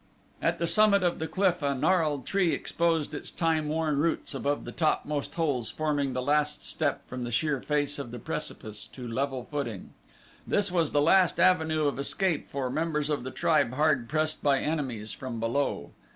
At 0.41 0.57
the 0.57 0.65
summit 0.65 1.03
of 1.03 1.19
the 1.19 1.27
cliff 1.27 1.61
a 1.61 1.75
gnarled 1.75 2.25
tree 2.25 2.53
exposed 2.53 3.13
its 3.13 3.29
time 3.29 3.67
worn 3.69 3.99
roots 3.99 4.33
above 4.33 4.65
the 4.65 4.71
topmost 4.71 5.35
holes 5.35 5.69
forming 5.69 6.13
the 6.13 6.23
last 6.23 6.63
step 6.65 7.07
from 7.07 7.21
the 7.21 7.31
sheer 7.31 7.61
face 7.61 7.99
of 7.99 8.09
the 8.09 8.17
precipice 8.17 8.87
to 8.93 9.07
level 9.07 9.43
footing. 9.43 9.93
This 10.47 10.71
was 10.71 10.91
the 10.91 11.01
last 11.03 11.39
avenue 11.39 11.85
of 11.85 11.99
escape 11.99 12.49
for 12.49 12.71
members 12.71 13.11
of 13.11 13.23
the 13.23 13.29
tribe 13.29 13.75
hard 13.75 14.09
pressed 14.09 14.41
by 14.41 14.57
enemies 14.57 15.11
from 15.11 15.39
below. 15.39 15.91